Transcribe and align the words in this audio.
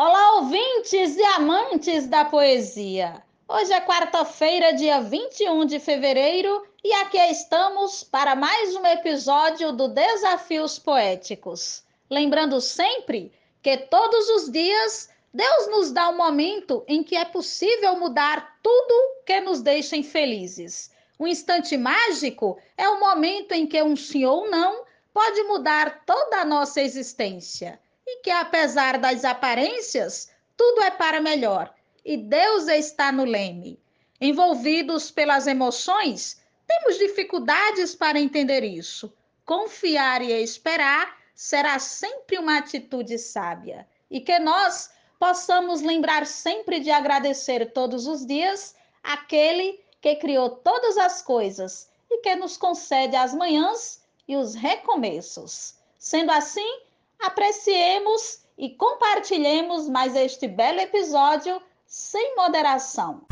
Olá, 0.00 0.36
ouvintes 0.36 1.16
e 1.16 1.24
amantes 1.24 2.06
da 2.06 2.24
poesia! 2.24 3.20
Hoje 3.48 3.72
é 3.72 3.80
quarta-feira, 3.80 4.72
dia 4.72 5.00
21 5.00 5.64
de 5.64 5.80
fevereiro, 5.80 6.64
e 6.84 6.92
aqui 6.92 7.18
estamos 7.18 8.04
para 8.04 8.36
mais 8.36 8.76
um 8.76 8.86
episódio 8.86 9.72
do 9.72 9.88
Desafios 9.88 10.78
Poéticos. 10.78 11.82
Lembrando 12.08 12.60
sempre 12.60 13.32
que 13.60 13.76
todos 13.76 14.28
os 14.28 14.52
dias 14.52 15.10
Deus 15.34 15.66
nos 15.66 15.90
dá 15.90 16.10
um 16.10 16.16
momento 16.16 16.84
em 16.86 17.02
que 17.02 17.16
é 17.16 17.24
possível 17.24 17.98
mudar 17.98 18.56
tudo 18.62 19.24
que 19.26 19.40
nos 19.40 19.60
deixa 19.60 19.96
infelizes. 19.96 20.92
O 21.18 21.26
instante 21.26 21.76
mágico 21.76 22.56
é 22.76 22.88
o 22.88 23.00
momento 23.00 23.50
em 23.50 23.66
que 23.66 23.82
um 23.82 23.96
sim 23.96 24.24
ou 24.24 24.48
não 24.48 24.84
pode 25.12 25.42
mudar 25.42 26.04
toda 26.06 26.36
a 26.36 26.44
nossa 26.44 26.80
existência 26.80 27.80
e 28.10 28.22
que, 28.22 28.30
apesar 28.30 28.98
das 28.98 29.24
aparências, 29.24 30.30
tudo 30.56 30.82
é 30.82 30.90
para 30.90 31.20
melhor 31.20 31.72
e 32.08 32.16
Deus 32.16 32.68
está 32.68 33.12
no 33.12 33.24
leme. 33.24 33.78
Envolvidos 34.18 35.10
pelas 35.10 35.46
emoções, 35.46 36.40
temos 36.66 36.96
dificuldades 36.96 37.94
para 37.94 38.18
entender 38.18 38.64
isso. 38.64 39.12
Confiar 39.44 40.22
e 40.22 40.32
esperar 40.32 41.18
será 41.34 41.78
sempre 41.78 42.38
uma 42.38 42.56
atitude 42.56 43.18
sábia 43.18 43.86
e 44.10 44.22
que 44.22 44.38
nós 44.38 44.90
possamos 45.18 45.82
lembrar 45.82 46.26
sempre 46.26 46.80
de 46.80 46.90
agradecer 46.90 47.72
todos 47.72 48.06
os 48.06 48.24
dias 48.24 48.74
aquele 49.02 49.78
que 50.00 50.16
criou 50.16 50.48
todas 50.48 50.96
as 50.96 51.20
coisas 51.20 51.90
e 52.10 52.22
que 52.22 52.34
nos 52.36 52.56
concede 52.56 53.16
as 53.16 53.34
manhãs 53.34 54.02
e 54.26 54.34
os 54.34 54.54
recomeços. 54.54 55.74
Sendo 55.98 56.32
assim, 56.32 56.80
apreciemos 57.20 58.44
e 58.56 58.70
compartilhemos 58.70 59.88
mais 59.88 60.14
este 60.14 60.46
belo 60.46 60.80
episódio 60.80 61.60
sem 61.86 62.36
moderação. 62.36 63.22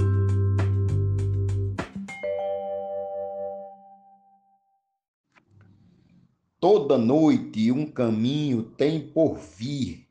Toda 6.59 6.99
noite 6.99 7.71
um 7.71 7.87
caminho 7.87 8.63
tem 8.63 9.01
por 9.01 9.37
vir. 9.37 10.09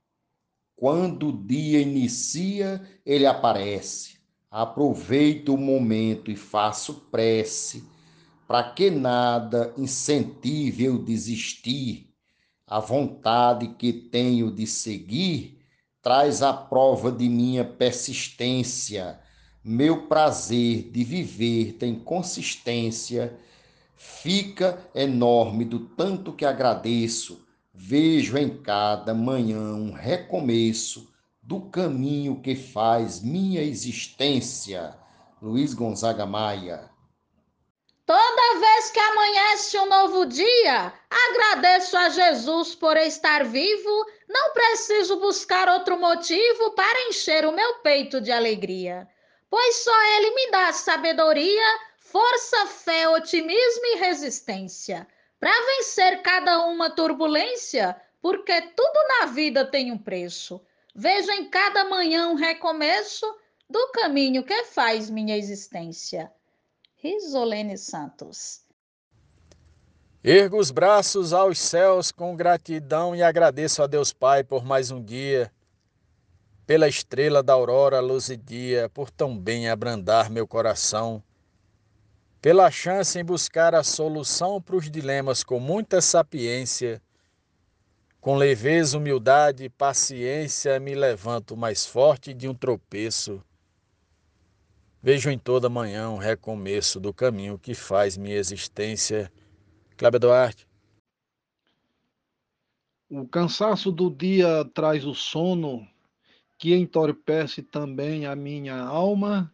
Quando 0.75 1.29
o 1.29 1.45
dia 1.45 1.81
inicia, 1.81 2.81
ele 3.05 3.25
aparece. 3.25 4.19
Aproveito 4.51 5.53
o 5.53 5.57
momento 5.57 6.31
e 6.31 6.35
faço 6.35 7.07
prece, 7.11 7.83
para 8.47 8.71
que 8.71 8.89
nada 8.89 9.73
incentive 9.77 10.85
eu 10.85 10.97
desistir 10.97 12.14
a 12.67 12.79
vontade 12.79 13.67
que 13.77 13.93
tenho 13.93 14.51
de 14.51 14.65
seguir 14.65 15.59
traz 16.01 16.41
a 16.41 16.53
prova 16.53 17.11
de 17.11 17.29
minha 17.29 17.63
persistência. 17.63 19.19
Meu 19.63 20.07
prazer 20.07 20.89
de 20.91 21.03
viver 21.03 21.73
tem 21.73 21.95
consistência. 21.99 23.37
Fica 23.95 24.79
enorme 24.93 25.65
do 25.65 25.79
tanto 25.79 26.33
que 26.33 26.45
agradeço. 26.45 27.45
Vejo 27.73 28.37
em 28.37 28.49
cada 28.49 29.13
manhã 29.13 29.73
um 29.73 29.91
recomeço 29.91 31.11
do 31.41 31.61
caminho 31.61 32.39
que 32.41 32.55
faz 32.55 33.21
minha 33.21 33.61
existência. 33.61 34.95
Luiz 35.41 35.73
Gonzaga 35.73 36.25
Maia. 36.25 36.94
Toda 38.05 38.59
vez 38.59 38.91
que 38.91 38.99
amanhece 38.99 39.79
um 39.79 39.87
novo 39.87 40.27
dia, 40.27 40.93
agradeço 41.09 41.97
a 41.97 42.09
Jesus 42.09 42.75
por 42.75 42.95
estar 42.97 43.43
vivo. 43.43 44.05
Não 44.29 44.53
preciso 44.53 45.19
buscar 45.19 45.67
outro 45.69 45.97
motivo 45.97 46.71
para 46.71 47.07
encher 47.09 47.45
o 47.45 47.51
meu 47.51 47.79
peito 47.79 48.21
de 48.21 48.31
alegria, 48.31 49.07
pois 49.49 49.77
só 49.77 50.01
Ele 50.17 50.35
me 50.35 50.51
dá 50.51 50.71
sabedoria, 50.71 51.79
força, 51.97 52.67
fé, 52.67 53.09
otimismo 53.09 53.85
e 53.85 53.95
resistência 53.95 55.07
para 55.39 55.51
vencer 55.77 56.21
cada 56.21 56.63
uma 56.65 56.91
turbulência, 56.91 57.99
porque 58.21 58.61
tudo 58.61 59.07
na 59.19 59.25
vida 59.27 59.65
tem 59.65 59.91
um 59.91 59.97
preço. 59.97 60.61
Vejo 60.93 61.31
em 61.31 61.49
cada 61.49 61.85
manhã 61.85 62.29
um 62.29 62.35
recomeço 62.35 63.25
do 63.67 63.87
caminho 63.89 64.43
que 64.43 64.63
faz 64.65 65.09
minha 65.09 65.35
existência. 65.35 66.31
Risolene 67.05 67.77
Santos. 67.77 68.61
Ergo 70.23 70.57
os 70.57 70.71
braços 70.71 71.33
aos 71.33 71.59
céus 71.59 72.11
com 72.11 72.35
gratidão 72.35 73.15
e 73.15 73.21
agradeço 73.21 73.83
a 73.83 73.85
Deus 73.85 74.11
Pai 74.11 74.43
por 74.43 74.65
mais 74.65 74.89
um 74.89 74.99
dia, 74.99 75.53
pela 76.65 76.87
estrela 76.87 77.43
da 77.43 77.53
aurora, 77.53 77.99
luz 77.99 78.29
e 78.29 78.35
dia, 78.35 78.89
por 78.89 79.11
tão 79.11 79.37
bem 79.37 79.69
abrandar 79.69 80.31
meu 80.31 80.47
coração, 80.47 81.21
pela 82.41 82.71
chance 82.71 83.19
em 83.19 83.23
buscar 83.23 83.75
a 83.75 83.83
solução 83.83 84.59
para 84.59 84.75
os 84.75 84.89
dilemas 84.89 85.43
com 85.43 85.59
muita 85.59 86.01
sapiência, 86.01 86.99
com 88.19 88.35
leveza, 88.35 88.97
humildade 88.97 89.65
e 89.65 89.69
paciência, 89.69 90.79
me 90.79 90.95
levanto 90.95 91.55
mais 91.55 91.85
forte 91.85 92.33
de 92.33 92.47
um 92.47 92.55
tropeço 92.55 93.43
Vejo 95.05 95.29
em 95.29 95.37
toda 95.37 95.69
manhã 95.69 96.09
um 96.09 96.17
recomeço 96.17 96.99
do 96.99 97.13
caminho 97.13 97.59
que 97.59 97.75
faz 97.75 98.17
minha 98.17 98.37
existência. 98.37 99.31
Cláudio 99.95 100.21
Duarte. 100.21 100.67
O 103.07 103.27
cansaço 103.27 103.91
do 103.91 104.09
dia 104.09 104.65
traz 104.73 105.05
o 105.05 105.13
sono, 105.13 105.87
que 106.57 106.73
entorpece 106.73 107.61
também 107.61 108.25
a 108.25 108.35
minha 108.35 108.79
alma, 108.79 109.53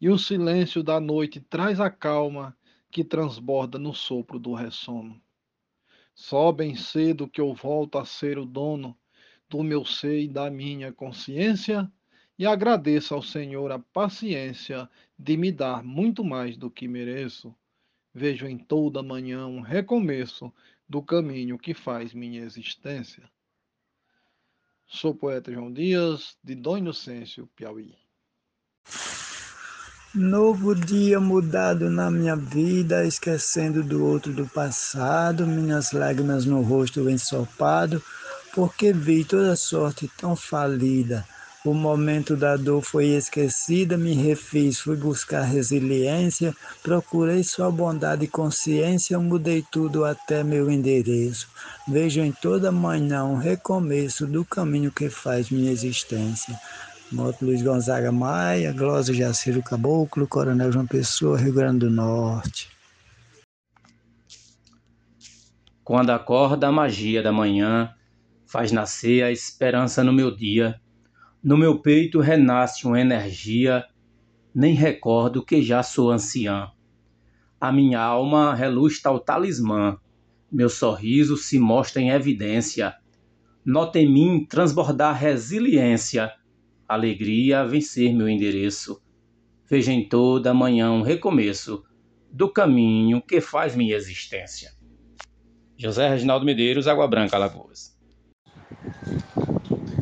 e 0.00 0.10
o 0.10 0.18
silêncio 0.18 0.82
da 0.82 0.98
noite 0.98 1.40
traz 1.40 1.78
a 1.78 1.88
calma 1.88 2.58
que 2.90 3.04
transborda 3.04 3.78
no 3.78 3.94
sopro 3.94 4.40
do 4.40 4.54
ressono. 4.54 5.22
Só 6.16 6.50
bem 6.50 6.74
cedo 6.74 7.28
que 7.28 7.40
eu 7.40 7.54
volto 7.54 7.96
a 7.96 8.04
ser 8.04 8.40
o 8.40 8.44
dono 8.44 8.98
do 9.48 9.62
meu 9.62 9.84
ser 9.84 10.18
e 10.18 10.28
da 10.28 10.50
minha 10.50 10.92
consciência, 10.92 11.88
e 12.40 12.46
agradeço 12.46 13.12
ao 13.12 13.22
Senhor 13.22 13.70
a 13.70 13.78
paciência 13.78 14.88
de 15.18 15.36
me 15.36 15.52
dar 15.52 15.84
muito 15.84 16.24
mais 16.24 16.56
do 16.56 16.70
que 16.70 16.88
mereço. 16.88 17.54
Vejo 18.14 18.46
em 18.46 18.56
toda 18.56 19.02
manhã 19.02 19.46
um 19.46 19.60
recomeço 19.60 20.50
do 20.88 21.02
caminho 21.02 21.58
que 21.58 21.74
faz 21.74 22.14
minha 22.14 22.42
existência. 22.42 23.30
Sou 24.86 25.14
poeta 25.14 25.52
João 25.52 25.70
Dias, 25.70 26.34
de 26.42 26.54
Dom 26.54 26.78
Inocêncio, 26.78 27.46
Piauí. 27.54 27.94
Novo 30.14 30.74
dia 30.74 31.20
mudado 31.20 31.90
na 31.90 32.10
minha 32.10 32.36
vida, 32.36 33.04
esquecendo 33.04 33.84
do 33.84 34.02
outro 34.02 34.32
do 34.32 34.48
passado, 34.48 35.46
minhas 35.46 35.92
lágrimas 35.92 36.46
no 36.46 36.62
rosto 36.62 37.10
ensopado, 37.10 38.02
porque 38.54 38.94
vi 38.94 39.26
toda 39.26 39.54
sorte 39.56 40.10
tão 40.16 40.34
falida 40.34 41.28
o 41.64 41.74
momento 41.74 42.36
da 42.36 42.56
dor 42.56 42.80
foi 42.80 43.08
esquecida, 43.08 43.98
me 43.98 44.14
refiz, 44.14 44.80
fui 44.80 44.96
buscar 44.96 45.42
resiliência, 45.42 46.54
procurei 46.82 47.44
sua 47.44 47.70
bondade 47.70 48.24
e 48.24 48.28
consciência, 48.28 49.18
mudei 49.18 49.62
tudo 49.70 50.06
até 50.06 50.42
meu 50.42 50.70
endereço. 50.70 51.48
Vejo 51.86 52.20
em 52.20 52.32
toda 52.32 52.72
manhã 52.72 53.24
um 53.24 53.36
recomeço 53.36 54.26
do 54.26 54.42
caminho 54.42 54.90
que 54.90 55.10
faz 55.10 55.50
minha 55.50 55.70
existência. 55.70 56.58
Moto 57.12 57.44
Luiz 57.44 57.60
Gonzaga 57.60 58.10
Maia, 58.10 58.72
Glória 58.72 59.12
Jaciro 59.12 59.62
Caboclo, 59.62 60.26
Coronel 60.26 60.72
João 60.72 60.86
Pessoa, 60.86 61.36
Rio 61.36 61.52
Grande 61.52 61.80
do 61.80 61.90
Norte. 61.90 62.70
Quando 65.84 66.10
acorda 66.10 66.68
a 66.68 66.72
magia 66.72 67.22
da 67.22 67.32
manhã, 67.32 67.92
faz 68.46 68.72
nascer 68.72 69.24
a 69.24 69.30
esperança 69.30 70.02
no 70.02 70.12
meu 70.12 70.34
dia 70.34 70.80
no 71.42 71.56
meu 71.56 71.78
peito 71.78 72.20
renasce 72.20 72.86
uma 72.86 73.00
energia, 73.00 73.86
nem 74.54 74.74
recordo 74.74 75.44
que 75.44 75.62
já 75.62 75.82
sou 75.82 76.10
anciã. 76.10 76.70
A 77.58 77.72
minha 77.72 78.00
alma 78.00 78.54
reluz 78.54 79.00
tal 79.00 79.18
talismã, 79.18 79.98
meu 80.52 80.68
sorriso 80.68 81.36
se 81.36 81.58
mostra 81.58 82.02
em 82.02 82.10
evidência. 82.10 82.94
Nota 83.64 83.98
em 83.98 84.12
mim 84.12 84.46
transbordar 84.46 85.16
resiliência, 85.16 86.30
alegria 86.86 87.66
vencer 87.66 88.12
meu 88.12 88.28
endereço. 88.28 89.00
Veja 89.68 89.92
em 89.92 90.08
toda 90.08 90.52
manhã 90.52 90.90
um 90.90 91.02
recomeço 91.02 91.84
do 92.30 92.52
caminho 92.52 93.22
que 93.22 93.40
faz 93.40 93.74
minha 93.74 93.96
existência. 93.96 94.72
José 95.76 96.08
Reginaldo 96.08 96.44
Medeiros, 96.44 96.86
Água 96.86 97.08
Branca, 97.08 97.36
Alagoas 97.36 97.99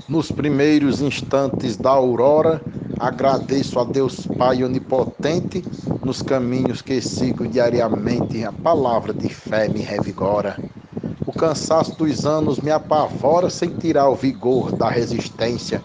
nos 0.09 0.33
primeiros 0.33 1.03
instantes 1.03 1.77
da 1.77 1.91
aurora, 1.91 2.63
agradeço 2.99 3.79
a 3.79 3.85
Deus 3.85 4.27
Pai 4.39 4.65
onipotente, 4.65 5.63
nos 6.03 6.23
caminhos 6.23 6.81
que 6.81 6.99
sigo 7.03 7.47
diariamente, 7.47 8.43
a 8.43 8.51
palavra 8.51 9.13
de 9.13 9.29
fé 9.29 9.69
me 9.69 9.81
revigora. 9.81 10.57
O 11.27 11.33
cansaço 11.33 11.95
dos 11.99 12.25
anos 12.25 12.59
me 12.59 12.71
apavora 12.71 13.51
sem 13.51 13.69
tirar 13.77 14.09
o 14.09 14.15
vigor 14.15 14.73
da 14.73 14.89
resistência. 14.89 15.85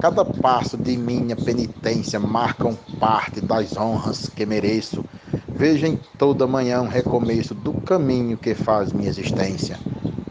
Cada 0.00 0.24
passo 0.24 0.78
de 0.78 0.96
minha 0.96 1.36
penitência 1.36 2.18
marcam 2.18 2.74
parte 2.98 3.40
das 3.42 3.76
honras 3.76 4.30
que 4.34 4.46
mereço. 4.46 5.04
Vejo 5.46 5.86
em 5.86 5.98
toda 6.16 6.46
manhã 6.46 6.80
um 6.80 6.88
recomeço 6.88 7.54
do 7.54 7.74
caminho 7.82 8.38
que 8.38 8.54
faz 8.54 8.94
minha 8.94 9.10
existência. 9.10 9.78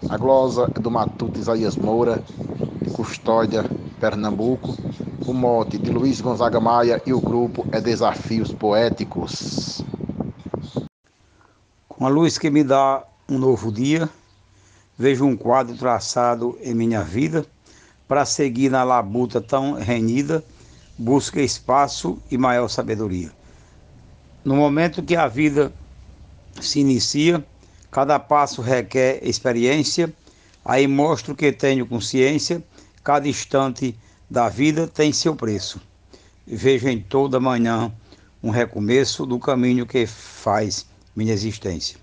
A 0.09 0.17
glosa 0.17 0.67
do 0.67 0.89
Matuto 0.89 1.37
Isaías 1.37 1.75
Moura, 1.75 2.23
Custódia, 2.91 3.63
Pernambuco. 3.99 4.77
O 5.25 5.33
mote 5.33 5.77
de 5.77 5.91
Luiz 5.91 6.21
Gonzaga 6.21 6.59
Maia 6.59 7.01
e 7.05 7.13
o 7.13 7.19
grupo 7.19 7.65
é 7.71 7.81
Desafios 7.81 8.51
Poéticos. 8.51 9.83
Com 11.87 12.05
a 12.05 12.09
luz 12.09 12.37
que 12.37 12.49
me 12.49 12.63
dá 12.63 13.03
um 13.27 13.37
novo 13.37 13.71
dia, 13.71 14.09
vejo 14.97 15.25
um 15.25 15.35
quadro 15.35 15.75
traçado 15.75 16.57
em 16.61 16.73
minha 16.73 17.03
vida 17.03 17.45
para 18.07 18.25
seguir 18.25 18.69
na 18.69 18.83
labuta 18.83 19.41
tão 19.41 19.73
renhida, 19.73 20.43
busca 20.97 21.41
espaço 21.41 22.17
e 22.31 22.37
maior 22.37 22.67
sabedoria. 22.69 23.31
No 24.45 24.55
momento 24.55 25.03
que 25.03 25.15
a 25.15 25.27
vida 25.27 25.73
se 26.61 26.79
inicia, 26.79 27.45
cada 27.91 28.17
passo 28.17 28.61
requer 28.61 29.19
experiência, 29.21 30.13
aí 30.63 30.87
mostro 30.87 31.35
que 31.35 31.51
tenho 31.51 31.85
consciência, 31.85 32.63
cada 33.07 33.29
instante 33.29 33.97
da 34.29 34.49
vida 34.49 34.85
tem 34.85 35.13
seu 35.13 35.33
preço. 35.33 35.79
Vejo 36.45 36.89
em 36.89 37.01
toda 37.01 37.39
manhã 37.39 37.89
um 38.43 38.49
recomeço 38.49 39.25
do 39.25 39.39
caminho 39.39 39.85
que 39.85 40.05
faz 40.05 40.85
minha 41.15 41.31
existência. 41.31 41.97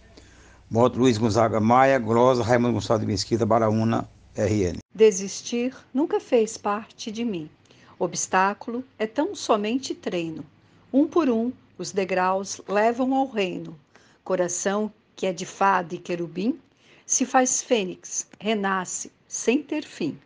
Moto 0.70 0.98
Luiz 0.98 1.18
Gonzaga 1.18 1.60
Maia, 1.60 1.98
Grosa, 1.98 2.42
Raimundo 2.42 2.72
Gonçalves 2.72 3.06
Mesquita, 3.06 3.44
Baraúna, 3.44 4.08
RN. 4.34 4.78
Desistir 4.94 5.76
nunca 5.92 6.18
fez 6.18 6.56
parte 6.56 7.12
de 7.12 7.22
mim. 7.22 7.50
Obstáculo 7.98 8.82
é 8.98 9.06
tão 9.06 9.34
somente 9.34 9.94
treino. 9.94 10.42
Um 10.90 11.06
por 11.06 11.28
um, 11.28 11.52
os 11.76 11.92
degraus 11.92 12.62
levam 12.66 13.12
ao 13.12 13.28
reino. 13.28 13.78
Coração 14.24 14.90
que 15.14 15.26
é 15.26 15.34
de 15.34 15.44
fada 15.44 15.94
e 15.94 15.98
querubim, 15.98 16.58
se 17.04 17.26
faz 17.26 17.62
fênix, 17.62 18.26
renasce 18.40 19.12
sem 19.28 19.62
ter 19.62 19.84
fim. 19.84 20.18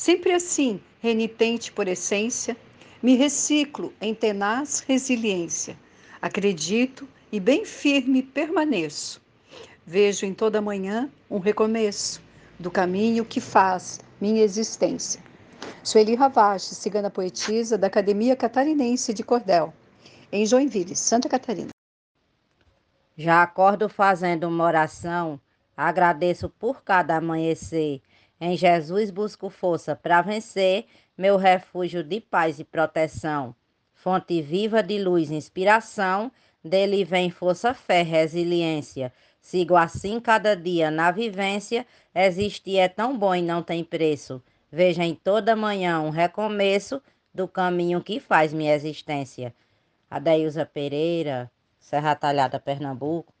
Sempre 0.00 0.32
assim, 0.32 0.80
renitente 1.02 1.70
por 1.70 1.86
essência, 1.86 2.56
me 3.02 3.16
reciclo 3.16 3.92
em 4.00 4.14
tenaz 4.14 4.80
resiliência. 4.80 5.76
Acredito 6.22 7.06
e 7.30 7.38
bem 7.38 7.66
firme 7.66 8.22
permaneço. 8.22 9.20
Vejo 9.84 10.24
em 10.24 10.32
toda 10.32 10.62
manhã 10.62 11.10
um 11.30 11.38
recomeço 11.38 12.22
do 12.58 12.70
caminho 12.70 13.26
que 13.26 13.42
faz 13.42 14.00
minha 14.18 14.42
existência. 14.42 15.22
Sueli 15.84 16.14
Ravache, 16.14 16.74
cigana 16.74 17.10
poetisa 17.10 17.76
da 17.76 17.88
Academia 17.88 18.34
Catarinense 18.34 19.12
de 19.12 19.22
Cordel, 19.22 19.70
em 20.32 20.46
Joinville, 20.46 20.96
Santa 20.96 21.28
Catarina. 21.28 21.68
Já 23.18 23.42
acordo 23.42 23.86
fazendo 23.86 24.48
uma 24.48 24.64
oração, 24.64 25.38
agradeço 25.76 26.48
por 26.48 26.82
cada 26.82 27.18
amanhecer. 27.18 28.00
Em 28.40 28.56
Jesus 28.56 29.10
busco 29.10 29.50
força 29.50 29.94
para 29.94 30.22
vencer, 30.22 30.86
meu 31.16 31.36
refúgio 31.36 32.02
de 32.02 32.20
paz 32.20 32.58
e 32.58 32.64
proteção. 32.64 33.54
Fonte 33.92 34.40
viva 34.40 34.82
de 34.82 34.98
luz 34.98 35.30
e 35.30 35.34
inspiração, 35.34 36.32
dele 36.64 37.04
vem 37.04 37.30
força, 37.30 37.74
fé, 37.74 38.00
resiliência. 38.00 39.12
Sigo 39.42 39.76
assim 39.76 40.18
cada 40.18 40.56
dia 40.56 40.90
na 40.90 41.10
vivência, 41.10 41.86
existir 42.14 42.78
é 42.78 42.88
tão 42.88 43.18
bom 43.18 43.34
e 43.34 43.42
não 43.42 43.62
tem 43.62 43.84
preço. 43.84 44.42
Veja 44.72 45.04
em 45.04 45.14
toda 45.14 45.54
manhã 45.54 46.00
um 46.00 46.10
recomeço 46.10 47.02
do 47.34 47.46
caminho 47.46 48.02
que 48.02 48.18
faz 48.20 48.54
minha 48.54 48.74
existência. 48.74 49.54
Adeusa 50.10 50.64
Pereira, 50.64 51.50
Serra 51.78 52.14
Talhada, 52.14 52.58
Pernambuco. 52.58 53.34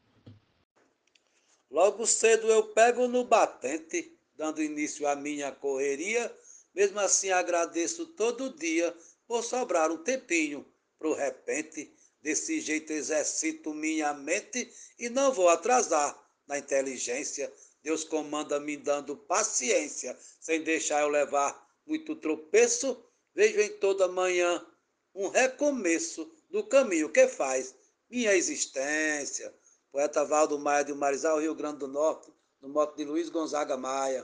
Logo 1.70 2.04
cedo 2.06 2.48
eu 2.48 2.64
pego 2.64 3.06
no 3.08 3.24
batente, 3.24 4.12
dando 4.40 4.62
início 4.62 5.06
à 5.06 5.14
minha 5.14 5.52
correria. 5.52 6.34
Mesmo 6.74 6.98
assim 6.98 7.30
agradeço 7.30 8.06
todo 8.06 8.56
dia 8.56 8.96
por 9.28 9.44
sobrar 9.44 9.92
um 9.92 9.98
tempinho 9.98 10.66
pro 10.98 11.12
repente. 11.12 11.94
Desse 12.22 12.58
jeito 12.58 12.90
exercito 12.90 13.74
minha 13.74 14.14
mente 14.14 14.70
e 14.98 15.10
não 15.10 15.30
vou 15.30 15.50
atrasar 15.50 16.18
na 16.46 16.58
inteligência. 16.58 17.52
Deus 17.82 18.02
comanda 18.02 18.58
me 18.58 18.78
dando 18.78 19.14
paciência, 19.14 20.18
sem 20.40 20.62
deixar 20.62 21.02
eu 21.02 21.08
levar 21.08 21.66
muito 21.86 22.16
tropeço. 22.16 23.02
Vejo 23.34 23.60
em 23.60 23.78
toda 23.78 24.08
manhã 24.08 24.66
um 25.14 25.28
recomeço 25.28 26.30
do 26.48 26.64
caminho 26.64 27.10
que 27.10 27.26
faz 27.28 27.74
minha 28.08 28.34
existência. 28.34 29.54
Poeta 29.92 30.24
Valdo 30.24 30.58
Maia 30.58 30.84
de 30.84 30.94
Marizal, 30.94 31.40
Rio 31.40 31.54
Grande 31.54 31.78
do 31.78 31.88
Norte, 31.88 32.29
no 32.62 32.68
moto 32.68 32.94
de 32.94 33.04
Luiz 33.04 33.30
Gonzaga 33.30 33.74
Maia. 33.74 34.22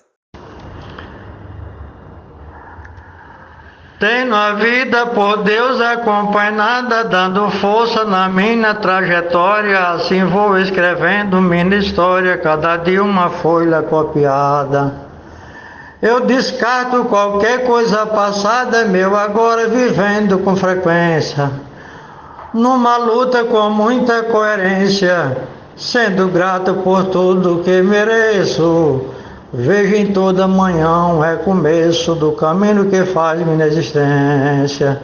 Tenho 3.99 4.35
a 4.35 4.53
vida 4.53 5.07
por 5.07 5.43
Deus 5.43 5.81
acompanhada, 5.81 7.05
dando 7.05 7.51
força 7.53 8.05
na 8.05 8.29
minha 8.29 8.75
trajetória. 8.75 9.93
Assim 9.93 10.23
vou 10.27 10.59
escrevendo 10.59 11.41
minha 11.41 11.79
história, 11.79 12.37
cada 12.37 12.77
dia 12.77 13.03
uma 13.03 13.31
folha 13.31 13.83
copiada. 13.83 14.93
Eu 16.03 16.21
descarto 16.27 17.07
qualquer 17.07 17.67
coisa 17.67 18.05
passada, 18.05 18.85
meu 18.85 19.17
agora 19.17 19.67
vivendo 19.67 20.41
com 20.41 20.55
frequência. 20.55 21.51
Numa 22.53 22.99
luta 22.99 23.45
com 23.45 23.71
muita 23.71 24.25
coerência, 24.25 25.49
sendo 25.77 26.29
grato 26.29 26.75
por 26.77 27.05
tudo 27.11 27.63
que 27.63 27.83
mereço. 27.83 29.03
Vejo 29.53 29.95
em 29.95 30.13
toda 30.13 30.49
manhã 30.49 31.07
um 31.09 31.21
recomeço 31.21 32.15
do 32.15 32.33
caminho 32.33 32.91
que 32.91 33.05
faz 33.05 33.47
minha 33.47 33.67
existência. 33.67 35.01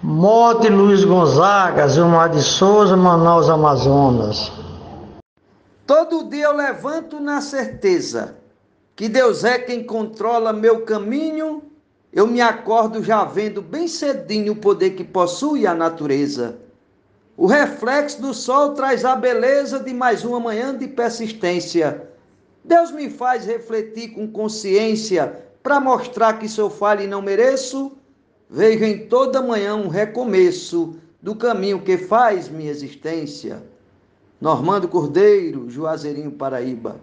Morte 0.00 0.68
Luiz 0.68 1.04
Gonzaga, 1.04 1.88
Zilmar 1.88 2.30
de 2.30 2.42
Souza, 2.42 2.96
Manaus, 2.96 3.50
Amazonas. 3.50 4.52
Todo 5.86 6.28
dia 6.28 6.44
eu 6.44 6.56
levanto 6.56 7.18
na 7.18 7.40
certeza 7.40 8.36
que 8.94 9.08
Deus 9.08 9.42
é 9.44 9.58
quem 9.58 9.82
controla 9.82 10.52
meu 10.52 10.82
caminho. 10.82 11.62
Eu 12.12 12.26
me 12.26 12.40
acordo 12.40 13.02
já 13.02 13.24
vendo 13.24 13.60
bem 13.60 13.88
cedinho 13.88 14.52
o 14.52 14.56
poder 14.56 14.90
que 14.90 15.04
possui 15.04 15.66
a 15.66 15.74
natureza. 15.74 16.56
O 17.38 17.46
reflexo 17.46 18.20
do 18.20 18.34
sol 18.34 18.74
traz 18.74 19.02
a 19.02 19.16
beleza 19.16 19.80
de 19.80 19.94
mais 19.94 20.24
uma 20.24 20.38
manhã 20.38 20.76
de 20.76 20.88
persistência 20.88 22.08
Deus 22.68 22.90
me 22.90 23.08
faz 23.08 23.46
refletir 23.46 24.10
com 24.10 24.28
consciência 24.28 25.42
para 25.62 25.80
mostrar 25.80 26.38
que 26.38 26.46
se 26.46 26.60
eu 26.60 26.68
falho 26.68 27.02
e 27.02 27.06
não 27.06 27.22
mereço, 27.22 27.92
vejo 28.50 28.84
em 28.84 29.08
toda 29.08 29.40
manhã 29.40 29.74
um 29.74 29.88
recomeço 29.88 30.98
do 31.22 31.34
caminho 31.34 31.80
que 31.80 31.96
faz 31.96 32.50
minha 32.50 32.70
existência. 32.70 33.62
Normando 34.38 34.86
Cordeiro, 34.86 35.70
Juazeirinho, 35.70 36.30
Paraíba. 36.32 37.00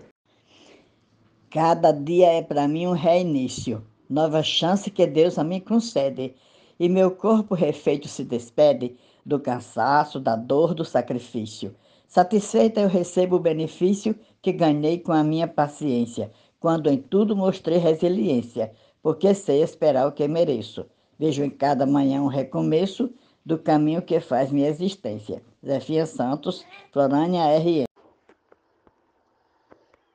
Cada 1.50 1.92
dia 1.92 2.28
é 2.28 2.42
para 2.44 2.68
mim 2.68 2.86
um 2.86 2.94
reinício, 2.94 3.84
nova 4.08 4.44
chance 4.44 4.92
que 4.92 5.08
Deus 5.08 5.40
a 5.40 5.44
mim 5.44 5.60
concede, 5.60 6.36
e 6.80 6.88
meu 6.88 7.10
corpo 7.10 7.56
refeito 7.56 8.08
se 8.08 8.24
despede 8.24 8.96
do 9.26 9.40
cansaço, 9.40 10.20
da 10.20 10.36
dor, 10.36 10.74
do 10.74 10.86
sacrifício. 10.86 11.76
Satisfeita 12.08 12.80
eu 12.80 12.88
recebo 12.88 13.38
o 13.38 13.40
benefício 13.40 14.16
que 14.42 14.52
ganhei 14.52 15.00
com 15.00 15.12
a 15.12 15.24
minha 15.24 15.48
paciência, 15.48 16.32
quando 16.60 16.90
em 16.90 16.98
tudo 16.98 17.36
mostrei 17.36 17.78
resiliência, 17.78 18.72
porque 19.02 19.34
sei 19.34 19.62
esperar 19.62 20.08
o 20.08 20.12
que 20.12 20.28
mereço. 20.28 20.86
Vejo 21.18 21.44
em 21.44 21.50
cada 21.50 21.86
manhã 21.86 22.22
um 22.22 22.28
recomeço 22.28 23.12
do 23.46 23.58
caminho 23.58 24.02
que 24.02 24.20
faz 24.20 24.52
minha 24.52 24.70
existência. 24.70 25.42
Zefia 25.66 26.06
Santos, 26.06 26.66
Florânia 26.92 27.44
RN. 27.58 27.86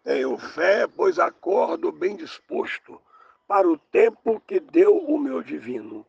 Tenho 0.05 0.37
fé, 0.39 0.87
pois 0.87 1.19
acordo 1.19 1.93
bem 1.93 2.17
disposto 2.17 3.01
para 3.47 3.69
o 3.69 3.77
tempo 3.77 4.41
que 4.47 4.59
deu 4.59 4.97
o 4.97 5.19
meu 5.19 5.43
divino. 5.43 6.07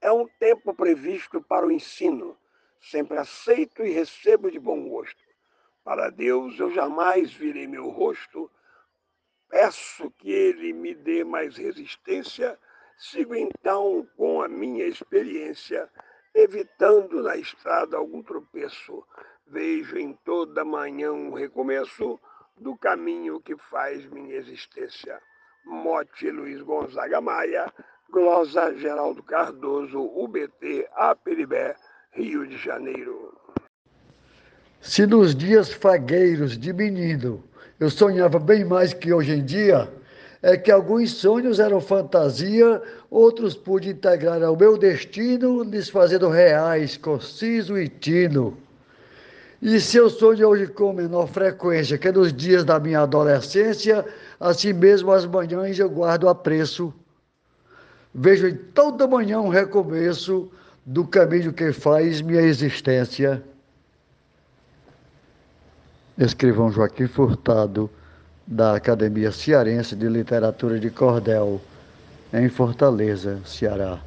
É 0.00 0.10
um 0.10 0.26
tempo 0.38 0.74
previsto 0.74 1.42
para 1.42 1.66
o 1.66 1.70
ensino. 1.70 2.36
Sempre 2.80 3.18
aceito 3.18 3.84
e 3.84 3.90
recebo 3.90 4.50
de 4.50 4.58
bom 4.58 4.88
gosto. 4.88 5.22
Para 5.84 6.08
Deus 6.08 6.58
eu 6.58 6.70
jamais 6.70 7.32
virei 7.32 7.66
meu 7.66 7.88
rosto. 7.88 8.50
Peço 9.48 10.10
que 10.12 10.30
Ele 10.30 10.72
me 10.72 10.94
dê 10.94 11.22
mais 11.24 11.56
resistência. 11.56 12.58
Sigo 12.96 13.34
então 13.34 14.06
com 14.16 14.42
a 14.42 14.48
minha 14.48 14.84
experiência, 14.86 15.90
evitando 16.34 17.22
na 17.22 17.36
estrada 17.36 17.96
algum 17.96 18.22
tropeço. 18.22 19.04
Vejo 19.46 19.98
em 19.98 20.12
toda 20.24 20.64
manhã 20.64 21.12
um 21.12 21.32
recomeço 21.32 22.20
do 22.56 22.76
caminho 22.76 23.40
que 23.40 23.56
faz 23.56 24.06
minha 24.06 24.36
existência. 24.36 25.20
Mote 25.64 26.30
Luiz 26.30 26.60
Gonzaga 26.62 27.20
Maia, 27.20 27.72
Glosa 28.12 28.74
Geraldo 28.76 29.22
Cardoso, 29.22 30.00
UBT, 30.00 30.88
Aperibé, 30.96 31.74
Rio 32.12 32.46
de 32.46 32.56
Janeiro. 32.56 33.32
Se 34.80 35.06
nos 35.06 35.34
dias 35.34 35.72
fagueiros 35.72 36.58
de 36.58 36.72
menino 36.72 37.44
eu 37.78 37.88
sonhava 37.88 38.38
bem 38.38 38.64
mais 38.64 38.92
que 38.92 39.12
hoje 39.12 39.32
em 39.32 39.44
dia, 39.44 39.88
é 40.42 40.56
que 40.56 40.70
alguns 40.70 41.12
sonhos 41.12 41.58
eram 41.58 41.80
fantasia, 41.80 42.82
outros 43.10 43.54
pude 43.54 43.90
integrar 43.90 44.42
ao 44.42 44.56
meu 44.56 44.76
destino, 44.76 45.62
lhes 45.62 45.88
fazendo 45.88 46.28
reais, 46.28 46.98
conciso 46.98 47.78
e 47.78 47.88
tino. 47.88 48.56
E 49.62 49.78
se 49.80 49.96
eu 49.98 50.10
sonho 50.10 50.48
hoje 50.48 50.66
com 50.66 50.92
menor 50.92 51.26
frequência 51.26 51.98
que 51.98 52.10
nos 52.10 52.32
dias 52.32 52.64
da 52.64 52.78
minha 52.78 53.00
adolescência, 53.00 54.04
assim 54.38 54.72
mesmo 54.72 55.10
as 55.12 55.24
manhãs 55.24 55.78
eu 55.78 55.88
guardo 55.88 56.28
apreço. 56.28 56.92
Vejo 58.14 58.48
em 58.48 58.56
toda 58.56 59.06
manhã 59.06 59.40
um 59.40 59.48
recomeço 59.48 60.50
do 60.84 61.06
caminho 61.06 61.52
que 61.52 61.72
faz 61.72 62.20
minha 62.20 62.42
existência. 62.42 63.42
Escrivão 66.18 66.70
Joaquim 66.70 67.06
Furtado, 67.06 67.88
da 68.46 68.74
Academia 68.74 69.30
Cearense 69.30 69.94
de 69.94 70.08
Literatura 70.08 70.78
de 70.78 70.90
Cordel, 70.90 71.60
em 72.32 72.48
Fortaleza, 72.48 73.40
Ceará. 73.46 74.00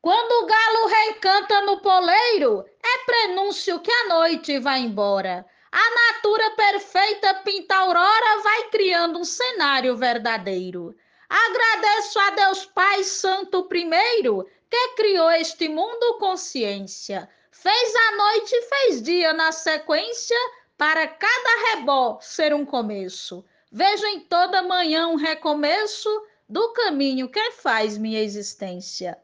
Quando 0.00 0.44
o 0.44 0.46
galo 0.46 0.86
rei 0.88 1.14
canta 1.20 1.60
no 1.62 1.80
poleiro, 1.80 2.64
é 2.82 3.04
prenúncio 3.04 3.78
que 3.80 3.92
a 3.92 4.08
noite 4.08 4.58
vai 4.58 4.80
embora. 4.80 5.44
A 5.70 6.14
natura 6.14 6.50
perfeita 6.56 7.34
pinta 7.44 7.74
a 7.74 7.78
aurora, 7.80 8.42
vai 8.42 8.70
criando 8.70 9.18
um 9.18 9.24
cenário 9.24 9.96
verdadeiro. 9.96 10.94
Agradeço 11.34 12.18
a 12.18 12.30
Deus 12.30 12.66
Pai 12.66 13.04
Santo 13.04 13.64
primeiro, 13.64 14.46
que 14.68 14.88
criou 14.96 15.30
este 15.30 15.68
mundo 15.68 16.18
consciência 16.18 17.28
Fez 17.62 17.94
a 17.94 18.16
noite 18.16 18.50
e 18.52 18.62
fez 18.62 19.02
dia 19.02 19.32
na 19.34 19.52
sequência, 19.52 20.36
para 20.76 21.06
cada 21.06 21.70
rebó 21.70 22.18
ser 22.20 22.52
um 22.52 22.64
começo. 22.64 23.44
Vejo 23.70 24.04
em 24.06 24.20
toda 24.20 24.62
manhã 24.62 25.06
um 25.06 25.14
recomeço 25.14 26.08
do 26.48 26.72
caminho 26.72 27.28
que 27.28 27.52
faz 27.52 27.96
minha 27.96 28.20
existência. 28.20 29.16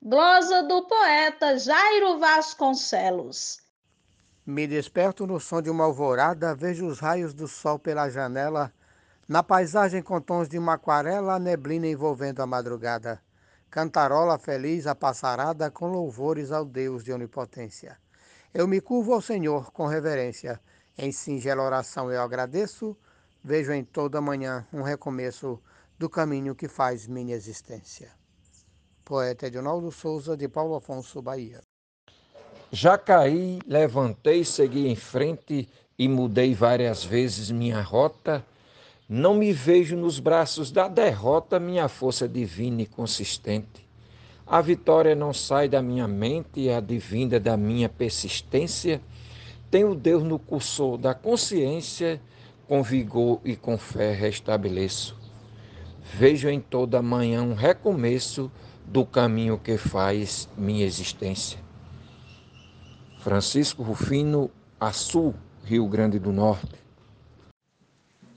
Glosa 0.00 0.62
do 0.62 0.86
poeta 0.86 1.58
Jairo 1.58 2.18
Vasconcelos. 2.18 3.60
Me 4.46 4.66
desperto 4.66 5.26
no 5.26 5.38
som 5.38 5.60
de 5.60 5.68
uma 5.68 5.84
alvorada, 5.84 6.54
vejo 6.54 6.86
os 6.86 7.00
raios 7.00 7.34
do 7.34 7.48
sol 7.48 7.78
pela 7.78 8.08
janela, 8.08 8.72
na 9.28 9.42
paisagem 9.42 10.02
com 10.02 10.20
tons 10.20 10.48
de 10.48 10.58
uma 10.58 10.74
aquarela, 10.74 11.34
a 11.34 11.38
neblina 11.38 11.86
envolvendo 11.86 12.40
a 12.40 12.46
madrugada 12.46 13.20
cantarola 13.76 14.38
feliz 14.38 14.86
a 14.86 14.94
passarada 14.94 15.70
com 15.70 15.88
louvores 15.88 16.50
ao 16.50 16.64
Deus 16.64 17.04
de 17.04 17.12
onipotência. 17.12 17.98
Eu 18.54 18.66
me 18.66 18.80
curvo 18.80 19.12
ao 19.12 19.20
Senhor 19.20 19.70
com 19.70 19.86
reverência, 19.86 20.58
em 20.96 21.12
singela 21.12 21.62
oração 21.62 22.10
eu 22.10 22.22
agradeço, 22.22 22.96
vejo 23.44 23.72
em 23.72 23.84
toda 23.84 24.18
manhã 24.18 24.66
um 24.72 24.80
recomeço 24.80 25.60
do 25.98 26.08
caminho 26.08 26.54
que 26.54 26.68
faz 26.68 27.06
minha 27.06 27.34
existência. 27.34 28.10
Poeta 29.04 29.46
Edinaldo 29.46 29.92
Souza, 29.92 30.36
de 30.36 30.48
Paulo 30.48 30.74
Afonso, 30.74 31.20
Bahia. 31.20 31.60
Já 32.72 32.96
caí, 32.96 33.60
levantei, 33.66 34.42
segui 34.44 34.88
em 34.88 34.96
frente 34.96 35.68
e 35.98 36.08
mudei 36.08 36.54
várias 36.54 37.04
vezes 37.04 37.50
minha 37.50 37.82
rota 37.82 38.42
não 39.08 39.34
me 39.34 39.52
vejo 39.52 39.96
nos 39.96 40.18
braços 40.18 40.72
da 40.72 40.88
derrota, 40.88 41.60
minha 41.60 41.88
força 41.88 42.28
divina 42.28 42.82
e 42.82 42.86
consistente. 42.86 43.86
A 44.44 44.60
vitória 44.60 45.14
não 45.14 45.32
sai 45.32 45.68
da 45.68 45.80
minha 45.80 46.08
mente 46.08 46.60
e 46.60 46.70
advinda 46.70 47.38
da 47.38 47.56
minha 47.56 47.88
persistência. 47.88 49.00
Tenho 49.70 49.94
Deus 49.94 50.24
no 50.24 50.38
cursor 50.38 50.98
da 50.98 51.14
consciência, 51.14 52.20
com 52.66 52.82
vigor 52.82 53.40
e 53.44 53.54
com 53.54 53.78
fé 53.78 54.12
restabeleço. 54.12 55.16
Vejo 56.14 56.48
em 56.48 56.60
toda 56.60 57.02
manhã 57.02 57.42
um 57.42 57.54
recomeço 57.54 58.50
do 58.84 59.04
caminho 59.04 59.58
que 59.58 59.76
faz 59.76 60.48
minha 60.56 60.84
existência. 60.84 61.58
Francisco 63.18 63.82
Rufino, 63.82 64.50
Açu, 64.80 65.34
Rio 65.64 65.88
Grande 65.88 66.18
do 66.18 66.32
Norte. 66.32 66.85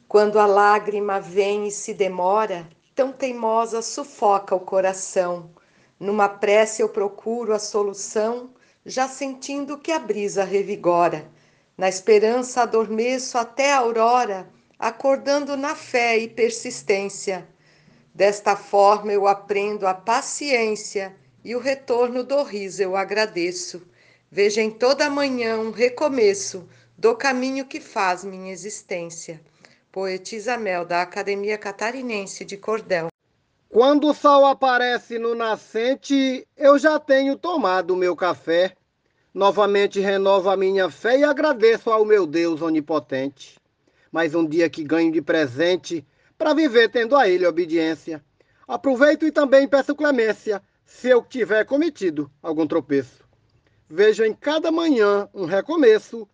Quando 0.10 0.40
a 0.40 0.48
lágrima 0.48 1.20
vem 1.20 1.68
e 1.68 1.72
se 1.72 1.94
demora, 1.94 2.68
tão 2.96 3.12
teimosa 3.12 3.80
sufoca 3.84 4.56
o 4.56 4.60
coração. 4.60 5.52
Numa 6.00 6.28
prece 6.28 6.82
eu 6.82 6.90
procuro 6.90 7.54
a 7.54 7.60
solução, 7.60 8.50
já 8.84 9.08
sentindo 9.08 9.78
que 9.78 9.92
a 9.92 10.00
brisa 10.00 10.44
revigora. 10.44 11.30
Na 11.78 11.88
esperança 11.88 12.64
adormeço 12.64 13.38
até 13.38 13.72
a 13.72 13.78
aurora, 13.78 14.50
acordando 14.80 15.56
na 15.56 15.76
fé 15.76 16.18
e 16.18 16.28
persistência. 16.28 17.48
Desta 18.12 18.56
forma 18.56 19.14
eu 19.14 19.28
aprendo 19.28 19.86
a 19.86 19.94
paciência 19.94 21.16
e 21.44 21.56
o 21.56 21.60
retorno 21.60 22.24
do 22.24 22.42
riso 22.42 22.82
eu 22.82 22.96
agradeço. 22.96 23.88
Vejo 24.32 24.60
em 24.60 24.72
toda 24.72 25.08
manhã 25.08 25.60
um 25.60 25.70
recomeço 25.70 26.68
do 26.98 27.16
caminho 27.16 27.64
que 27.64 27.80
faz 27.80 28.24
minha 28.24 28.52
existência. 28.52 29.40
Poetisa 29.92 30.56
Mel, 30.56 30.86
da 30.86 31.02
Academia 31.02 31.58
Catarinense 31.58 32.46
de 32.46 32.56
Cordel. 32.56 33.08
Quando 33.68 34.10
o 34.10 34.14
sol 34.14 34.46
aparece 34.46 35.18
no 35.18 35.34
nascente, 35.34 36.48
eu 36.56 36.78
já 36.78 37.00
tenho 37.00 37.36
tomado 37.36 37.92
o 37.92 37.98
meu 37.98 38.16
café. 38.16 38.76
Novamente 39.34 40.00
renovo 40.00 40.48
a 40.48 40.56
minha 40.56 40.92
fé 40.92 41.18
e 41.18 41.24
agradeço 41.24 41.90
ao 41.90 42.06
meu 42.06 42.28
Deus 42.28 42.62
onipotente. 42.62 43.60
Mais 44.12 44.36
um 44.36 44.46
dia 44.46 44.70
que 44.70 44.84
ganho 44.84 45.12
de 45.12 45.24
presente 45.24 46.06
para 46.38 46.54
viver 46.54 46.90
tendo 46.90 47.16
a 47.16 47.28
Ele 47.28 47.48
obediência. 47.48 48.24
Aproveito 48.68 49.26
e 49.26 49.32
também 49.32 49.68
peço 49.68 49.96
clemência 49.96 50.62
se 50.86 51.10
eu 51.10 51.24
tiver 51.24 51.66
cometido 51.66 52.30
algum 52.44 52.68
tropeço. 52.68 53.24
Vejo 53.90 54.24
em 54.24 54.36
cada 54.36 54.72
manhã 54.72 55.28
um 55.34 55.46
recomeço 55.46 56.30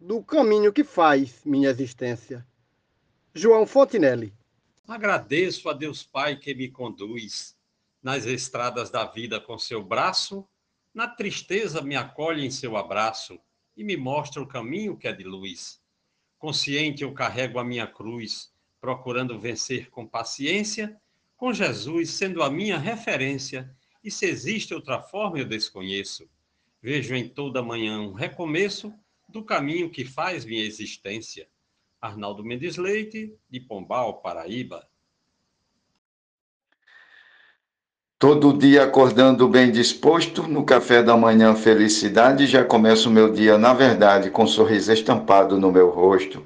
do 0.00 0.20
caminho 0.20 0.72
que 0.72 0.82
faz 0.82 1.42
minha 1.44 1.70
existência. 1.70 2.44
João 3.34 3.66
Fontinelli. 3.66 4.34
Agradeço 4.86 5.70
a 5.70 5.72
Deus 5.72 6.02
Pai 6.02 6.36
que 6.36 6.54
me 6.54 6.68
conduz 6.68 7.56
nas 8.02 8.26
estradas 8.26 8.90
da 8.90 9.06
vida 9.06 9.40
com 9.40 9.58
seu 9.58 9.82
braço, 9.82 10.46
na 10.92 11.08
tristeza 11.08 11.80
me 11.80 11.96
acolhe 11.96 12.44
em 12.44 12.50
seu 12.50 12.76
abraço 12.76 13.40
e 13.74 13.82
me 13.82 13.96
mostra 13.96 14.42
o 14.42 14.46
caminho 14.46 14.98
que 14.98 15.08
é 15.08 15.12
de 15.12 15.24
luz. 15.24 15.80
Consciente 16.36 17.04
eu 17.04 17.14
carrego 17.14 17.58
a 17.58 17.64
minha 17.64 17.86
cruz, 17.86 18.52
procurando 18.78 19.40
vencer 19.40 19.88
com 19.88 20.06
paciência, 20.06 21.00
com 21.34 21.54
Jesus 21.54 22.10
sendo 22.10 22.42
a 22.42 22.50
minha 22.50 22.78
referência, 22.78 23.74
e 24.04 24.10
se 24.10 24.26
existe 24.26 24.74
outra 24.74 25.00
forma 25.00 25.38
eu 25.38 25.46
desconheço. 25.46 26.28
Vejo 26.82 27.14
em 27.14 27.26
toda 27.26 27.62
manhã 27.62 27.98
um 28.02 28.12
recomeço 28.12 28.92
do 29.26 29.42
caminho 29.42 29.88
que 29.88 30.04
faz 30.04 30.44
minha 30.44 30.62
existência. 30.62 31.48
Arnaldo 32.02 32.42
Mendes 32.42 32.76
Leite, 32.76 33.32
de 33.48 33.60
Pombal, 33.60 34.14
Paraíba. 34.14 34.84
Todo 38.18 38.58
dia 38.58 38.82
acordando 38.82 39.48
bem 39.48 39.70
disposto, 39.70 40.42
no 40.42 40.64
café 40.64 41.00
da 41.00 41.16
manhã 41.16 41.54
felicidade, 41.54 42.46
já 42.48 42.64
começo 42.64 43.08
o 43.08 43.12
meu 43.12 43.32
dia, 43.32 43.56
na 43.56 43.72
verdade, 43.72 44.30
com 44.30 44.42
um 44.42 44.48
sorriso 44.48 44.92
estampado 44.92 45.60
no 45.60 45.70
meu 45.70 45.90
rosto. 45.90 46.44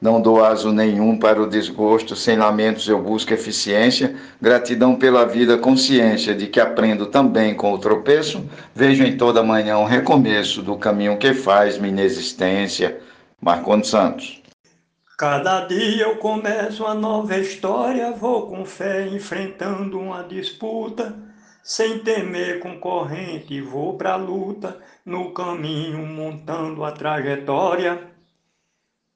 Não 0.00 0.22
dou 0.22 0.42
aso 0.42 0.72
nenhum 0.72 1.18
para 1.18 1.40
o 1.40 1.48
desgosto, 1.48 2.16
sem 2.16 2.38
lamentos 2.38 2.88
eu 2.88 3.02
busco 3.02 3.32
eficiência, 3.32 4.16
gratidão 4.40 4.96
pela 4.96 5.26
vida, 5.26 5.58
consciência 5.58 6.34
de 6.34 6.46
que 6.46 6.60
aprendo 6.60 7.06
também 7.06 7.54
com 7.54 7.72
o 7.74 7.78
tropeço, 7.78 8.42
vejo 8.74 9.04
em 9.04 9.18
toda 9.18 9.42
manhã 9.42 9.76
um 9.76 9.84
recomeço 9.84 10.62
do 10.62 10.78
caminho 10.78 11.18
que 11.18 11.34
faz 11.34 11.76
minha 11.76 12.02
existência. 12.02 13.00
Marcondes 13.40 13.90
Santos. 13.90 14.43
Cada 15.16 15.64
dia 15.66 16.06
eu 16.06 16.16
começo 16.16 16.82
uma 16.82 16.92
nova 16.92 17.38
história, 17.38 18.10
vou 18.10 18.48
com 18.48 18.64
fé 18.64 19.06
enfrentando 19.06 19.96
uma 20.00 20.24
disputa, 20.24 21.16
sem 21.62 22.00
temer 22.00 22.58
concorrente, 22.58 23.60
vou 23.60 23.96
pra 23.96 24.16
luta, 24.16 24.76
no 25.06 25.32
caminho 25.32 26.04
montando 26.04 26.82
a 26.82 26.90
trajetória. 26.90 28.10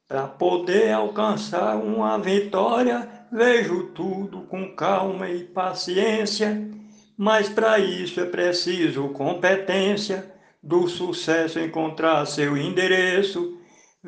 Para 0.07 0.29
poder 0.29 0.93
alcançar 0.93 1.77
uma 1.77 2.17
vitória, 2.17 3.27
vejo 3.33 3.89
tudo 3.89 4.43
com 4.43 4.77
calma 4.77 5.29
e 5.29 5.43
paciência, 5.43 6.71
mas 7.17 7.49
para 7.49 7.81
isso 7.81 8.21
é 8.21 8.25
preciso 8.25 9.09
competência, 9.09 10.33
do 10.63 10.87
sucesso 10.87 11.59
encontrar 11.59 12.25
seu 12.25 12.57
endereço 12.57 13.58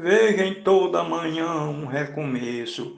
Veja 0.03 0.47
em 0.47 0.63
toda 0.63 1.05
manhã 1.05 1.65
um 1.65 1.85
recomeço 1.85 2.97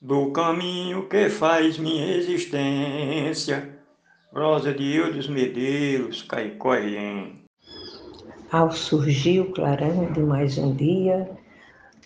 do 0.00 0.30
caminho 0.30 1.06
que 1.06 1.28
faz 1.28 1.76
minha 1.76 2.16
existência. 2.16 3.78
Rosa 4.32 4.72
de 4.72 4.82
Ildes 4.82 5.28
Medeiros, 5.28 6.22
Caicoém. 6.22 7.42
Ao 8.50 8.72
surgir 8.72 9.40
o 9.40 9.52
clarão 9.52 10.10
de 10.10 10.20
mais 10.20 10.56
um 10.56 10.74
dia, 10.74 11.28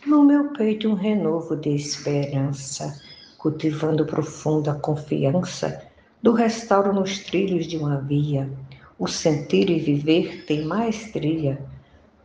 no 0.04 0.24
meu 0.24 0.52
peito 0.54 0.88
um 0.88 0.94
renovo 0.94 1.54
de 1.54 1.76
esperança, 1.76 3.00
cultivando 3.38 4.04
profunda 4.04 4.74
confiança 4.74 5.88
do 6.20 6.32
restauro 6.32 6.92
nos 6.92 7.20
trilhos 7.20 7.64
de 7.68 7.76
uma 7.76 8.00
via. 8.00 8.50
O 8.98 9.06
sentir 9.06 9.70
e 9.70 9.78
viver 9.78 10.44
tem 10.46 10.64
maestria, 10.64 11.64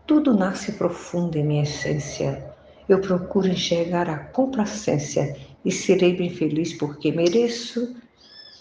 tudo 0.07 0.33
nasce 0.33 0.71
profundo 0.71 1.37
em 1.37 1.45
minha 1.45 1.63
essência. 1.63 2.55
Eu 2.87 3.01
procuro 3.01 3.47
enxergar 3.47 4.09
a 4.09 4.17
complacência 4.17 5.37
e 5.65 5.71
serei 5.71 6.15
bem 6.15 6.29
feliz 6.29 6.73
porque 6.73 7.11
mereço. 7.11 7.93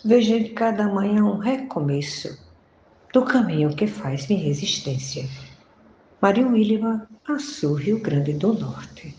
Vejo 0.05 0.35
em 0.35 0.53
cada 0.53 0.89
manhã 0.89 1.25
um 1.25 1.39
recomeço 1.39 2.37
do 3.13 3.25
caminho 3.25 3.75
que 3.75 3.87
faz 3.87 4.27
minha 4.27 4.49
existência. 4.49 5.29
Maria 6.21 6.47
William, 6.47 7.07
Açu, 7.29 7.75
Rio 7.75 8.01
Grande 8.01 8.33
do 8.33 8.53
Norte. 8.53 9.15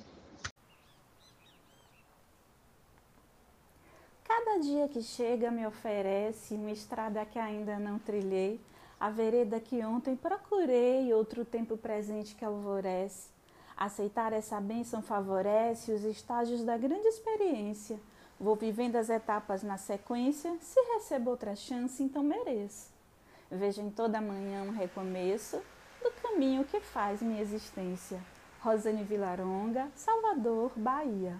Cada 4.27 4.59
dia 4.59 4.87
que 4.89 5.01
chega 5.01 5.49
me 5.49 5.65
oferece 5.65 6.55
uma 6.55 6.71
estrada 6.71 7.23
que 7.25 7.39
ainda 7.39 7.79
não 7.79 7.97
trilhei, 7.97 8.59
a 8.99 9.09
vereda 9.09 9.59
que 9.59 9.83
ontem 9.85 10.15
procurei, 10.15 11.13
outro 11.13 11.45
tempo 11.45 11.77
presente 11.77 12.35
que 12.35 12.43
alvorece. 12.43 13.29
Aceitar 13.75 14.33
essa 14.33 14.59
bênção 14.59 15.01
favorece 15.01 15.91
os 15.91 16.03
estágios 16.03 16.63
da 16.63 16.75
grande 16.77 17.07
experiência. 17.07 17.99
Vou 18.39 18.55
vivendo 18.55 18.95
as 18.95 19.09
etapas 19.09 19.61
na 19.61 19.77
sequência, 19.77 20.55
se 20.61 20.79
recebo 20.93 21.29
outra 21.29 21.55
chance, 21.55 22.01
então 22.01 22.23
mereço. 22.23 22.89
Vejo 23.51 23.81
em 23.81 23.89
toda 23.89 24.19
manhã 24.19 24.63
um 24.63 24.71
recomeço 24.71 25.61
do 26.01 26.11
caminho 26.21 26.63
que 26.63 26.79
faz 26.79 27.21
minha 27.21 27.41
existência. 27.41 28.19
Rosane 28.61 29.03
Vilaronga, 29.03 29.87
Salvador, 29.95 30.71
Bahia. 30.75 31.37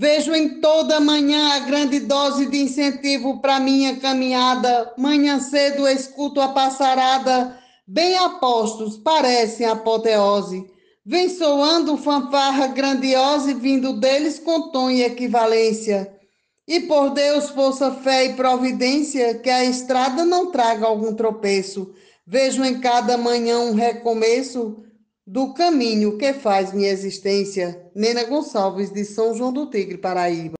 Vejo 0.00 0.32
em 0.32 0.60
toda 0.60 1.00
manhã 1.00 1.56
a 1.56 1.58
grande 1.58 1.98
dose 1.98 2.46
de 2.46 2.58
incentivo 2.58 3.40
para 3.40 3.58
minha 3.58 3.96
caminhada. 3.96 4.94
Manhã 4.96 5.40
cedo 5.40 5.88
escuto 5.88 6.40
a 6.40 6.50
passarada, 6.50 7.58
bem 7.84 8.16
apostos, 8.16 8.96
parecem 8.96 9.66
apoteose. 9.66 10.70
Vem 11.04 11.28
soando 11.28 11.96
fanfarra 11.96 12.68
grandiosa 12.68 13.50
e 13.50 13.54
vindo 13.54 13.94
deles 13.94 14.38
com 14.38 14.70
tom 14.70 14.88
e 14.88 15.02
equivalência. 15.02 16.16
E 16.64 16.78
por 16.78 17.10
Deus, 17.10 17.50
força, 17.50 17.90
fé 17.90 18.26
e 18.26 18.34
providência, 18.34 19.34
que 19.34 19.50
a 19.50 19.64
estrada 19.64 20.24
não 20.24 20.52
traga 20.52 20.86
algum 20.86 21.12
tropeço. 21.12 21.92
Vejo 22.24 22.64
em 22.64 22.78
cada 22.78 23.18
manhã 23.18 23.58
um 23.58 23.74
recomeço 23.74 24.76
do 25.28 25.52
caminho 25.52 26.16
que 26.16 26.32
faz 26.32 26.72
minha 26.72 26.88
existência. 26.88 27.78
Nena 27.94 28.24
Gonçalves, 28.24 28.90
de 28.90 29.04
São 29.04 29.34
João 29.34 29.52
do 29.52 29.66
Tigre, 29.66 29.98
Paraíba. 29.98 30.54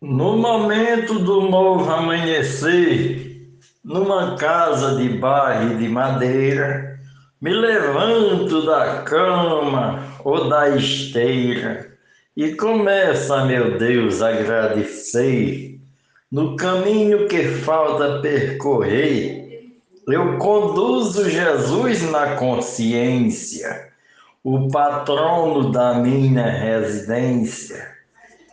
No 0.00 0.36
momento 0.36 1.20
do 1.20 1.42
novo 1.42 1.88
amanhecer, 1.88 3.48
numa 3.84 4.36
casa 4.36 4.96
de 4.96 5.08
barro 5.08 5.72
e 5.72 5.76
de 5.76 5.88
madeira, 5.88 6.98
me 7.40 7.52
levanto 7.52 8.66
da 8.66 9.02
cama 9.02 10.04
ou 10.24 10.48
da 10.48 10.70
esteira 10.70 11.96
e 12.36 12.56
começo, 12.56 13.46
meu 13.46 13.78
Deus, 13.78 14.20
a 14.20 14.30
agradecer 14.30 15.78
no 16.28 16.56
caminho 16.56 17.28
que 17.28 17.44
falta 17.44 18.20
percorrer 18.20 19.41
eu 20.06 20.36
conduzo 20.38 21.30
Jesus 21.30 22.02
na 22.10 22.34
consciência, 22.36 23.92
o 24.42 24.68
patrono 24.68 25.70
da 25.70 25.94
minha 25.94 26.50
residência. 26.50 27.88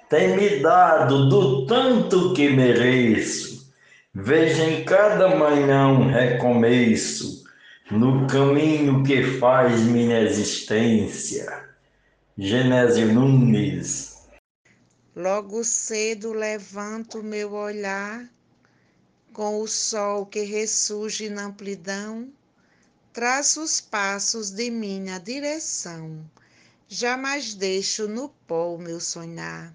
Tem 0.10 0.36
me 0.36 0.60
dado 0.60 1.28
do 1.28 1.66
tanto 1.66 2.34
que 2.34 2.50
mereço. 2.50 3.74
Veja 4.14 4.64
em 4.64 4.84
cada 4.84 5.36
manhã 5.36 5.88
um 5.88 6.12
recomeço 6.12 7.44
no 7.90 8.28
caminho 8.28 9.04
que 9.04 9.24
faz 9.40 9.82
minha 9.82 10.22
existência. 10.22 11.70
Genésio 12.38 13.12
Nunes. 13.12 14.28
Logo 15.16 15.64
cedo 15.64 16.32
levanto 16.32 17.24
meu 17.24 17.54
olhar 17.54 18.30
com 19.40 19.62
o 19.62 19.68
sol 19.70 20.26
que 20.26 20.42
ressurge 20.42 21.30
na 21.30 21.44
amplidão, 21.44 22.30
traço 23.14 23.62
os 23.62 23.80
passos 23.80 24.52
de 24.52 24.70
minha 24.70 25.18
direção. 25.18 26.30
Jamais 26.90 27.54
deixo 27.54 28.06
no 28.06 28.28
pó 28.46 28.76
o 28.76 28.78
meu 28.78 29.00
sonhar. 29.00 29.74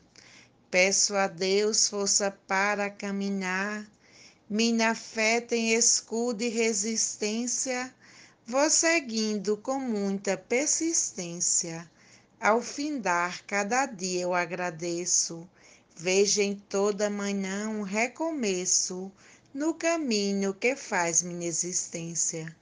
Peço 0.70 1.14
a 1.14 1.26
Deus 1.26 1.88
força 1.88 2.30
para 2.46 2.90
caminhar. 2.90 3.90
Minha 4.50 4.94
fé 4.94 5.40
tem 5.40 5.72
escudo 5.72 6.42
e 6.42 6.50
resistência. 6.50 7.90
Vou 8.46 8.68
seguindo 8.68 9.56
com 9.56 9.78
muita 9.78 10.36
persistência. 10.36 11.90
Ao 12.38 12.60
findar 12.60 13.42
cada 13.46 13.86
dia 13.86 14.24
eu 14.24 14.34
agradeço. 14.34 15.48
Vejo 15.96 16.42
em 16.42 16.54
toda 16.54 17.08
manhã 17.08 17.70
um 17.70 17.80
recomeço 17.80 19.10
no 19.54 19.72
caminho 19.72 20.52
que 20.52 20.74
faz 20.74 21.22
minha 21.22 21.46
existência. 21.46 22.54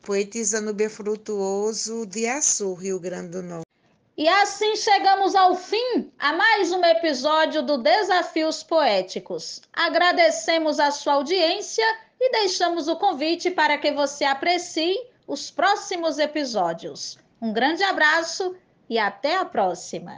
Poetisa 0.00 0.62
no 0.62 0.72
Befrutuoso 0.72 2.06
de 2.06 2.26
Açu, 2.26 2.72
Rio 2.72 2.98
Grande 2.98 3.32
do 3.32 3.42
Norte. 3.42 3.68
E 4.16 4.26
assim 4.26 4.74
chegamos 4.74 5.34
ao 5.34 5.54
fim 5.54 6.10
a 6.18 6.32
mais 6.32 6.72
um 6.72 6.82
episódio 6.82 7.62
do 7.62 7.76
Desafios 7.76 8.62
Poéticos. 8.62 9.60
Agradecemos 9.72 10.80
a 10.80 10.90
sua 10.90 11.12
audiência 11.12 11.84
e 12.18 12.32
deixamos 12.32 12.88
o 12.88 12.96
convite 12.96 13.50
para 13.50 13.76
que 13.76 13.92
você 13.92 14.24
aprecie 14.24 14.98
os 15.26 15.50
próximos 15.50 16.18
episódios. 16.18 17.18
Um 17.40 17.52
grande 17.52 17.84
abraço 17.84 18.56
e 18.88 18.98
até 18.98 19.36
a 19.36 19.44
próxima! 19.44 20.16